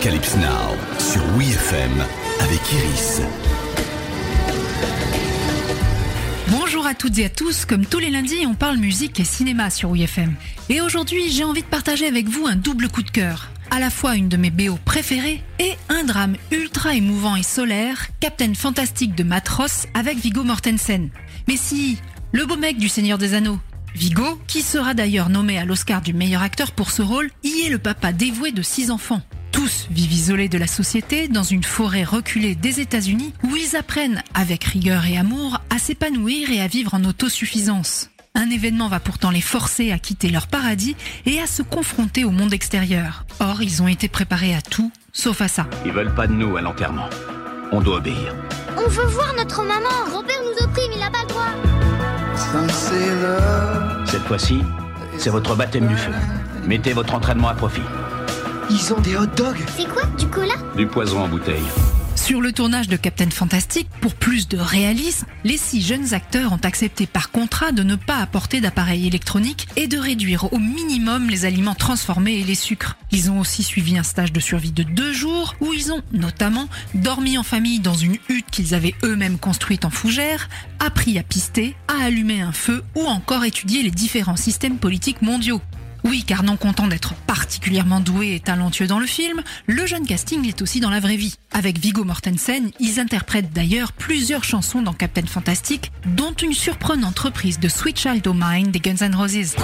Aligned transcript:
Arocalypse 0.00 0.36
Now 0.36 0.98
sur 0.98 1.22
WeFM 1.36 1.92
avec 2.40 2.72
Iris. 2.72 3.20
Bonjour 6.48 6.86
à 6.86 6.94
toutes 6.94 7.18
et 7.18 7.26
à 7.26 7.28
tous, 7.28 7.66
comme 7.66 7.84
tous 7.84 7.98
les 7.98 8.08
lundis, 8.08 8.46
on 8.46 8.54
parle 8.54 8.78
musique 8.78 9.20
et 9.20 9.24
cinéma 9.24 9.68
sur 9.68 9.90
WeFM. 9.90 10.36
Et 10.70 10.80
aujourd'hui, 10.80 11.28
j'ai 11.28 11.44
envie 11.44 11.60
de 11.60 11.66
partager 11.66 12.06
avec 12.06 12.28
vous 12.28 12.46
un 12.46 12.56
double 12.56 12.88
coup 12.88 13.02
de 13.02 13.10
cœur. 13.10 13.50
À 13.70 13.78
la 13.78 13.90
fois 13.90 14.16
une 14.16 14.30
de 14.30 14.38
mes 14.38 14.48
BO 14.48 14.78
préférées 14.86 15.42
et 15.58 15.74
un 15.90 16.04
drame 16.04 16.36
ultra 16.50 16.94
émouvant 16.94 17.36
et 17.36 17.42
solaire, 17.42 18.06
Captain 18.20 18.54
Fantastique 18.54 19.14
de 19.14 19.22
Matros 19.22 19.86
avec 19.92 20.16
Vigo 20.16 20.44
Mortensen. 20.44 21.10
Mais 21.46 21.58
si, 21.58 21.98
le 22.32 22.46
beau 22.46 22.56
mec 22.56 22.78
du 22.78 22.88
Seigneur 22.88 23.18
des 23.18 23.34
Anneaux, 23.34 23.58
Vigo, 23.94 24.40
qui 24.46 24.62
sera 24.62 24.94
d'ailleurs 24.94 25.28
nommé 25.28 25.58
à 25.58 25.66
l'Oscar 25.66 26.00
du 26.00 26.14
meilleur 26.14 26.40
acteur 26.40 26.72
pour 26.72 26.90
ce 26.90 27.02
rôle, 27.02 27.30
y 27.44 27.66
est 27.66 27.70
le 27.70 27.78
papa 27.78 28.12
dévoué 28.12 28.50
de 28.50 28.62
six 28.62 28.90
enfants. 28.90 29.20
Tous 29.60 29.88
vivent 29.90 30.12
isolés 30.14 30.48
de 30.48 30.56
la 30.56 30.66
société 30.66 31.28
dans 31.28 31.42
une 31.42 31.64
forêt 31.64 32.02
reculée 32.02 32.54
des 32.54 32.80
États-Unis 32.80 33.34
où 33.42 33.56
ils 33.56 33.76
apprennent, 33.76 34.22
avec 34.32 34.64
rigueur 34.64 35.04
et 35.04 35.18
amour, 35.18 35.58
à 35.68 35.78
s'épanouir 35.78 36.50
et 36.50 36.62
à 36.62 36.66
vivre 36.66 36.94
en 36.94 37.04
autosuffisance. 37.04 38.08
Un 38.34 38.48
événement 38.48 38.88
va 38.88 39.00
pourtant 39.00 39.28
les 39.28 39.42
forcer 39.42 39.92
à 39.92 39.98
quitter 39.98 40.30
leur 40.30 40.46
paradis 40.46 40.96
et 41.26 41.42
à 41.42 41.46
se 41.46 41.60
confronter 41.60 42.24
au 42.24 42.30
monde 42.30 42.54
extérieur. 42.54 43.26
Or, 43.38 43.60
ils 43.60 43.82
ont 43.82 43.88
été 43.88 44.08
préparés 44.08 44.54
à 44.54 44.62
tout, 44.62 44.90
sauf 45.12 45.42
à 45.42 45.48
ça. 45.48 45.66
Ils 45.84 45.92
veulent 45.92 46.14
pas 46.14 46.26
de 46.26 46.32
nous 46.32 46.56
à 46.56 46.62
l'enterrement. 46.62 47.10
On 47.70 47.82
doit 47.82 47.98
obéir. 47.98 48.34
On 48.78 48.88
veut 48.88 49.08
voir 49.08 49.34
notre 49.36 49.62
maman. 49.62 49.90
Grand-père 50.08 50.40
nous 50.42 50.64
opprime, 50.64 50.92
il 50.96 51.02
a 51.02 51.10
pas 51.10 51.20
le 51.20 51.28
droit. 51.28 51.50
Cette 54.06 54.22
fois-ci, 54.22 54.62
c'est 55.18 55.28
votre 55.28 55.54
baptême 55.54 55.86
du 55.86 55.96
feu. 55.98 56.12
Mettez 56.64 56.94
votre 56.94 57.12
entraînement 57.12 57.48
à 57.48 57.54
profit. 57.54 57.82
Ils 58.70 58.92
ont 58.92 59.00
des 59.00 59.16
hot 59.16 59.26
dogs 59.36 59.58
C'est 59.76 59.88
quoi, 59.88 60.04
du 60.16 60.28
cola? 60.28 60.54
Du 60.76 60.86
poison 60.86 61.24
en 61.24 61.28
bouteille. 61.28 61.64
Sur 62.14 62.40
le 62.40 62.52
tournage 62.52 62.86
de 62.86 62.96
Captain 62.96 63.30
Fantastic, 63.30 63.88
pour 64.00 64.14
plus 64.14 64.46
de 64.46 64.58
réalisme, 64.58 65.26
les 65.42 65.56
six 65.56 65.82
jeunes 65.82 66.14
acteurs 66.14 66.52
ont 66.52 66.60
accepté 66.62 67.06
par 67.06 67.32
contrat 67.32 67.72
de 67.72 67.82
ne 67.82 67.96
pas 67.96 68.18
apporter 68.18 68.60
d'appareil 68.60 69.08
électronique 69.08 69.66
et 69.74 69.88
de 69.88 69.98
réduire 69.98 70.52
au 70.52 70.58
minimum 70.58 71.28
les 71.28 71.46
aliments 71.46 71.74
transformés 71.74 72.34
et 72.34 72.44
les 72.44 72.54
sucres. 72.54 72.96
Ils 73.10 73.30
ont 73.32 73.40
aussi 73.40 73.64
suivi 73.64 73.98
un 73.98 74.04
stage 74.04 74.32
de 74.32 74.38
survie 74.38 74.70
de 74.70 74.84
deux 74.84 75.12
jours 75.12 75.56
où 75.60 75.72
ils 75.72 75.90
ont 75.90 76.02
notamment 76.12 76.68
dormi 76.94 77.38
en 77.38 77.42
famille 77.42 77.80
dans 77.80 77.94
une 77.94 78.18
hutte 78.28 78.50
qu'ils 78.52 78.74
avaient 78.74 78.94
eux-mêmes 79.02 79.38
construite 79.38 79.84
en 79.84 79.90
fougère, 79.90 80.48
appris 80.78 81.18
à 81.18 81.24
pister, 81.24 81.74
à 81.88 82.04
allumer 82.04 82.40
un 82.40 82.52
feu 82.52 82.84
ou 82.94 83.02
encore 83.06 83.44
étudié 83.44 83.82
les 83.82 83.90
différents 83.90 84.36
systèmes 84.36 84.78
politiques 84.78 85.22
mondiaux. 85.22 85.60
Oui, 86.04 86.24
car 86.26 86.42
non 86.42 86.56
content 86.56 86.86
d'être 86.86 87.14
particulièrement 87.26 88.00
doué 88.00 88.34
et 88.34 88.40
talentueux 88.40 88.86
dans 88.86 88.98
le 88.98 89.06
film, 89.06 89.42
le 89.66 89.86
jeune 89.86 90.06
casting 90.06 90.46
est 90.48 90.62
aussi 90.62 90.80
dans 90.80 90.90
la 90.90 91.00
vraie 91.00 91.16
vie. 91.16 91.34
Avec 91.52 91.78
Vigo 91.78 92.04
Mortensen, 92.04 92.70
ils 92.80 93.00
interprètent 93.00 93.52
d'ailleurs 93.52 93.92
plusieurs 93.92 94.44
chansons 94.44 94.82
dans 94.82 94.92
Captain 94.92 95.26
Fantastic, 95.26 95.92
dont 96.16 96.32
une 96.32 96.54
surprenante 96.54 97.18
reprise 97.18 97.58
de 97.58 97.68
Sweet 97.68 97.98
Child 97.98 98.26
O' 98.26 98.34
Mine 98.34 98.70
des 98.70 98.80
Guns 98.80 99.06
N' 99.06 99.14
Roses. 99.14 99.56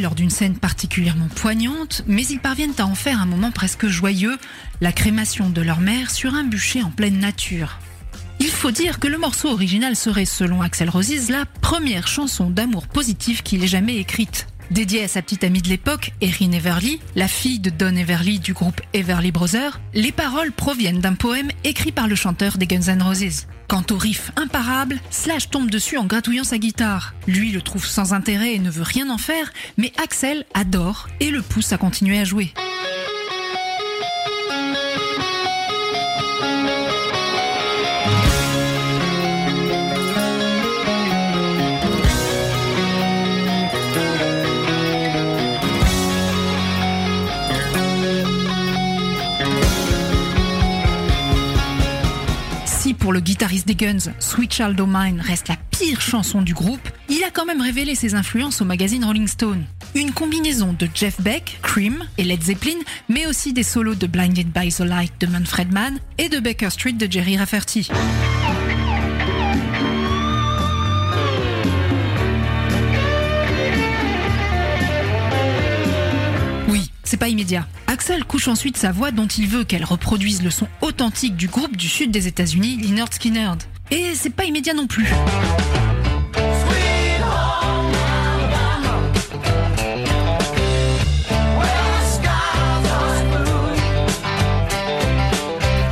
Lors 0.00 0.16
d'une 0.16 0.30
scène 0.30 0.56
particulièrement 0.56 1.28
poignante, 1.28 2.02
mais 2.08 2.26
ils 2.26 2.40
parviennent 2.40 2.74
à 2.78 2.86
en 2.86 2.96
faire 2.96 3.22
un 3.22 3.26
moment 3.26 3.52
presque 3.52 3.86
joyeux, 3.86 4.36
la 4.80 4.90
crémation 4.90 5.48
de 5.48 5.60
leur 5.62 5.78
mère 5.78 6.10
sur 6.10 6.34
un 6.34 6.42
bûcher 6.42 6.82
en 6.82 6.90
pleine 6.90 7.18
nature. 7.18 7.78
Il 8.40 8.48
faut 8.48 8.72
dire 8.72 8.98
que 8.98 9.06
le 9.06 9.16
morceau 9.16 9.48
original 9.48 9.94
serait, 9.94 10.24
selon 10.24 10.60
Axel 10.60 10.90
Roses, 10.90 11.30
la 11.30 11.46
première 11.46 12.08
chanson 12.08 12.50
d'amour 12.50 12.88
positive 12.88 13.44
qu'il 13.44 13.62
ait 13.62 13.68
jamais 13.68 13.98
écrite. 13.98 14.48
Dédiée 14.70 15.02
à 15.02 15.08
sa 15.08 15.20
petite 15.20 15.42
amie 15.42 15.62
de 15.62 15.68
l'époque, 15.68 16.12
Erin 16.20 16.52
Everly, 16.52 17.00
la 17.16 17.26
fille 17.26 17.58
de 17.58 17.70
Don 17.70 17.96
Everly 17.96 18.38
du 18.38 18.52
groupe 18.52 18.80
Everly 18.94 19.32
Brothers, 19.32 19.80
les 19.94 20.12
paroles 20.12 20.52
proviennent 20.52 21.00
d'un 21.00 21.14
poème 21.14 21.50
écrit 21.64 21.90
par 21.90 22.06
le 22.06 22.14
chanteur 22.14 22.56
des 22.56 22.68
Guns 22.68 22.86
N' 22.86 23.02
Roses. 23.02 23.46
Quant 23.66 23.82
au 23.90 23.96
riff 23.96 24.30
imparable, 24.36 25.00
Slash 25.10 25.50
tombe 25.50 25.70
dessus 25.70 25.98
en 25.98 26.04
gratouillant 26.04 26.44
sa 26.44 26.58
guitare. 26.58 27.14
Lui 27.26 27.50
le 27.50 27.62
trouve 27.62 27.84
sans 27.84 28.12
intérêt 28.12 28.54
et 28.54 28.58
ne 28.60 28.70
veut 28.70 28.84
rien 28.84 29.10
en 29.10 29.18
faire, 29.18 29.52
mais 29.76 29.92
Axel 30.00 30.44
adore 30.54 31.08
et 31.18 31.30
le 31.30 31.42
pousse 31.42 31.72
à 31.72 31.76
continuer 31.76 32.20
à 32.20 32.24
jouer. 32.24 32.52
Pour 52.98 53.12
le 53.12 53.20
guitariste 53.20 53.66
des 53.66 53.74
Guns, 53.74 54.12
Sweet 54.18 54.52
Child 54.52 54.80
O' 54.80 54.86
Mine 54.86 55.20
reste 55.20 55.48
la 55.48 55.56
pire 55.70 56.00
chanson 56.00 56.42
du 56.42 56.54
groupe, 56.54 56.88
il 57.08 57.22
a 57.24 57.30
quand 57.30 57.46
même 57.46 57.60
révélé 57.60 57.94
ses 57.94 58.14
influences 58.14 58.60
au 58.60 58.64
magazine 58.64 59.04
Rolling 59.04 59.28
Stone. 59.28 59.64
Une 59.94 60.12
combinaison 60.12 60.74
de 60.78 60.88
Jeff 60.94 61.20
Beck, 61.20 61.60
Cream 61.62 62.04
et 62.18 62.24
Led 62.24 62.42
Zeppelin, 62.42 62.78
mais 63.08 63.26
aussi 63.26 63.52
des 63.52 63.62
solos 63.62 63.94
de 63.94 64.06
Blinded 64.06 64.48
by 64.48 64.70
the 64.72 64.80
Light 64.80 65.12
de 65.20 65.26
Manfred 65.26 65.72
Mann 65.72 65.98
et 66.18 66.28
de 66.28 66.40
Baker 66.40 66.70
Street 66.70 66.92
de 66.92 67.10
Jerry 67.10 67.36
Rafferty. 67.36 67.88
C'est 77.10 77.16
pas 77.16 77.28
immédiat. 77.28 77.66
Axel 77.88 78.24
couche 78.24 78.46
ensuite 78.46 78.76
sa 78.76 78.92
voix 78.92 79.10
dont 79.10 79.26
il 79.26 79.48
veut 79.48 79.64
qu'elle 79.64 79.84
reproduise 79.84 80.44
le 80.44 80.50
son 80.50 80.68
authentique 80.80 81.34
du 81.34 81.48
groupe 81.48 81.76
du 81.76 81.88
sud 81.88 82.12
des 82.12 82.28
États-Unis, 82.28 82.76
Lynyrd 82.76 83.12
Skynyrd. 83.12 83.60
Et 83.90 84.14
c'est 84.14 84.30
pas 84.30 84.44
immédiat 84.44 84.74
non 84.74 84.86
plus. 84.86 85.08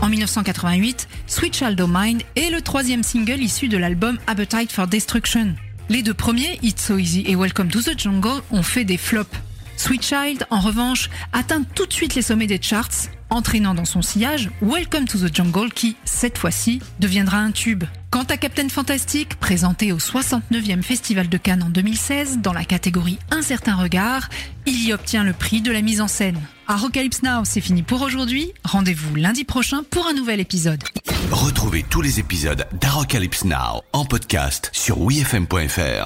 En 0.00 0.08
1988, 0.08 1.08
Sweet 1.26 1.56
Child 1.56 1.80
O' 1.80 1.88
est 2.36 2.50
le 2.50 2.60
troisième 2.60 3.02
single 3.02 3.40
issu 3.40 3.66
de 3.66 3.76
l'album 3.76 4.16
Appetite 4.28 4.70
for 4.70 4.86
Destruction. 4.86 5.56
Les 5.88 6.04
deux 6.04 6.14
premiers, 6.14 6.60
It's 6.62 6.86
So 6.86 6.98
Easy 6.98 7.24
et 7.26 7.34
Welcome 7.34 7.68
to 7.68 7.82
the 7.82 7.98
Jungle, 7.98 8.42
ont 8.52 8.62
fait 8.62 8.84
des 8.84 8.96
flops. 8.96 9.36
Sweet 9.80 10.04
Child, 10.04 10.46
en 10.50 10.60
revanche, 10.60 11.08
atteint 11.32 11.62
tout 11.62 11.86
de 11.86 11.92
suite 11.94 12.14
les 12.14 12.20
sommets 12.20 12.46
des 12.46 12.60
charts, 12.60 13.08
entraînant 13.30 13.72
dans 13.72 13.86
son 13.86 14.02
sillage 14.02 14.50
Welcome 14.60 15.06
to 15.06 15.16
the 15.16 15.34
Jungle 15.34 15.72
qui, 15.72 15.96
cette 16.04 16.36
fois-ci, 16.36 16.82
deviendra 16.98 17.38
un 17.38 17.50
tube. 17.50 17.84
Quant 18.10 18.24
à 18.24 18.36
Captain 18.36 18.68
Fantastic, 18.68 19.36
présenté 19.36 19.92
au 19.92 19.96
69e 19.96 20.82
Festival 20.82 21.30
de 21.30 21.38
Cannes 21.38 21.62
en 21.62 21.70
2016 21.70 22.40
dans 22.42 22.52
la 22.52 22.66
catégorie 22.66 23.18
Un 23.30 23.40
certain 23.40 23.74
regard, 23.74 24.28
il 24.66 24.86
y 24.86 24.92
obtient 24.92 25.24
le 25.24 25.32
prix 25.32 25.62
de 25.62 25.72
la 25.72 25.80
mise 25.80 26.02
en 26.02 26.08
scène. 26.08 26.38
Arocalypse 26.66 27.22
Now, 27.22 27.44
c'est 27.44 27.62
fini 27.62 27.82
pour 27.82 28.02
aujourd'hui. 28.02 28.52
Rendez-vous 28.64 29.14
lundi 29.14 29.44
prochain 29.44 29.82
pour 29.88 30.06
un 30.06 30.12
nouvel 30.12 30.40
épisode. 30.40 30.84
Retrouvez 31.32 31.86
tous 31.88 32.02
les 32.02 32.20
épisodes 32.20 32.66
d'Arocalypse 32.82 33.44
Now 33.44 33.80
en 33.94 34.04
podcast 34.04 34.68
sur 34.74 35.00
WeFM.fr. 35.00 35.96